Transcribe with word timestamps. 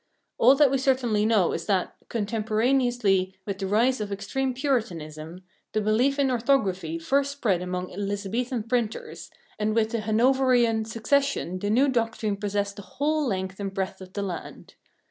All 0.39 0.55
that 0.55 0.71
we 0.71 0.79
certainly 0.79 1.27
know 1.27 1.51
is 1.51 1.67
that, 1.67 1.95
contemporaneously 2.09 3.35
with 3.45 3.59
the 3.59 3.67
rise 3.67 4.01
of 4.01 4.11
extreme 4.11 4.51
Puritanism, 4.55 5.43
the 5.73 5.79
belief 5.81 6.17
in 6.17 6.31
orthography 6.31 6.97
first 6.97 7.33
spread 7.33 7.61
among 7.61 7.91
Elizabethan 7.93 8.63
printers, 8.63 9.29
and 9.59 9.75
with 9.75 9.91
the 9.91 9.99
Hanoverian 10.01 10.85
succession 10.85 11.59
the 11.59 11.69
new 11.69 11.87
doctrine 11.87 12.37
possessed 12.37 12.77
the 12.77 12.81
whole 12.81 13.27
length 13.27 13.59
and 13.59 13.71
breadth 13.75 14.01
of 14.01 14.13
the 14.13 14.23
land. 14.23 14.73